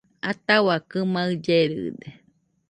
Ataua 0.29 0.75
kɨmaɨ 0.89 1.27
llerɨde 1.43 2.07